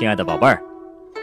[0.00, 0.62] 亲爱的宝贝儿，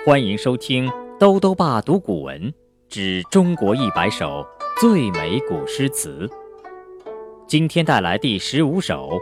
[0.05, 0.87] 欢迎收听
[1.19, 2.53] 兜兜爸读古文
[2.87, 4.45] 之中国一百首
[4.79, 6.29] 最美古诗词。
[7.47, 9.09] 今天带来第十五首《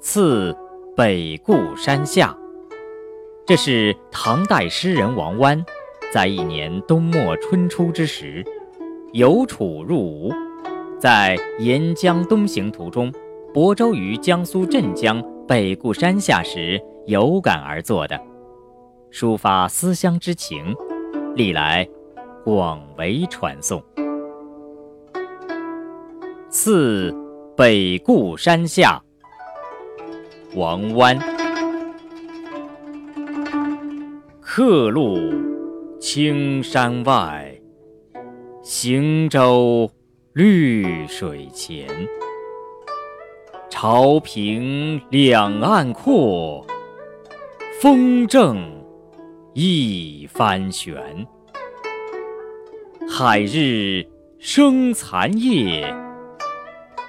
[0.00, 0.54] 次
[0.94, 2.36] 北固山下》，
[3.46, 5.64] 这是唐代诗人王湾
[6.12, 8.44] 在一年冬末春初之时，
[9.14, 10.30] 由楚入吴，
[11.00, 13.10] 在沿江东行途中，
[13.54, 18.27] 泊舟于江苏镇江北固山下时有感而作的。
[19.10, 20.74] 抒发思乡之情，
[21.34, 21.88] 历来
[22.44, 23.82] 广为传颂。
[26.50, 27.14] 《次
[27.56, 29.00] 北固山下》
[30.58, 31.18] 王湾。
[34.40, 35.18] 客路
[36.00, 37.60] 青山外，
[38.62, 39.88] 行舟
[40.32, 41.86] 绿水前。
[43.68, 46.66] 潮平两岸阔，
[47.80, 48.77] 风正。
[49.60, 51.26] 一帆悬，
[53.10, 54.06] 海日
[54.38, 55.92] 生残夜，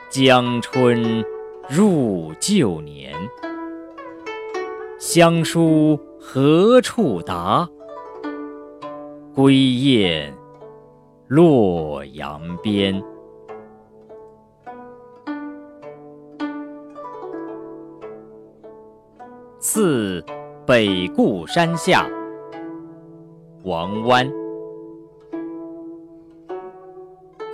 [0.09, 1.23] 江春
[1.69, 3.13] 入旧年。
[4.97, 7.69] 乡书何处达？
[9.35, 10.33] 归雁
[11.27, 12.99] 洛阳边。
[19.59, 20.25] 次
[20.65, 22.09] 北固山下。
[23.63, 24.31] 王湾，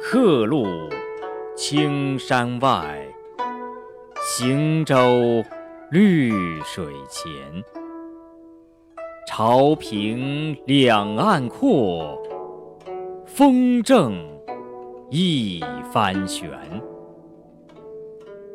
[0.03, 0.67] 客路
[1.57, 3.07] 青山外，
[4.21, 4.95] 行舟
[5.89, 7.31] 绿水前。
[9.27, 12.21] 潮平两岸阔，
[13.25, 14.13] 风正
[15.09, 16.47] 一帆悬。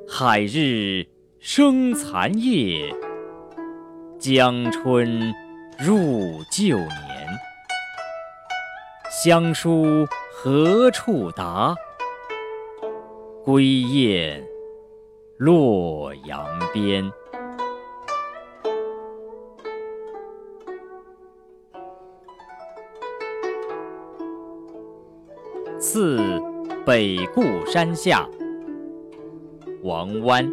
[0.09, 1.05] 海日
[1.41, 2.95] 生残夜，
[4.21, 5.35] 江春
[5.81, 7.10] 入旧年。
[9.23, 11.75] 乡书何处达？
[13.45, 14.43] 归雁
[15.37, 17.13] 洛阳边。
[25.79, 26.19] 次
[26.87, 28.27] 北固山下，
[29.83, 30.51] 王湾。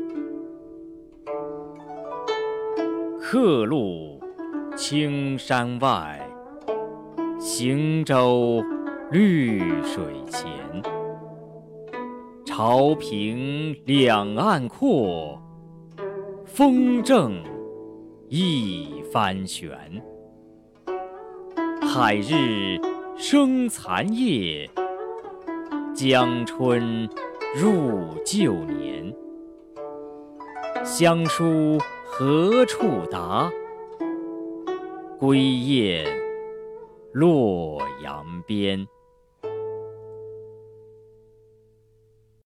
[3.18, 4.19] 客路
[4.75, 6.27] 青山外。
[7.50, 8.62] 行舟
[9.09, 10.52] 绿水前，
[12.46, 15.41] 潮平两岸阔，
[16.44, 17.41] 风正
[18.28, 19.69] 一帆悬。
[21.81, 22.78] 海日
[23.16, 24.69] 生残夜，
[25.96, 27.07] 江春
[27.56, 29.16] 入旧年。
[30.84, 33.50] 乡书何处达？
[35.18, 36.06] 归雁
[37.12, 38.88] 洛阳边。